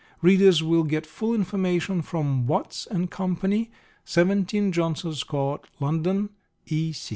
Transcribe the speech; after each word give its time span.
Readers 0.23 0.63
will 0.63 0.81
get 0.83 1.05
full 1.05 1.35
information 1.35 2.01
from 2.01 2.47
Watts 2.47 2.87
& 2.99 3.09
Co., 3.11 3.37
17 4.03 4.71
Johnson's 4.71 5.23
Court, 5.23 5.69
London, 5.79 6.31
E. 6.65 6.91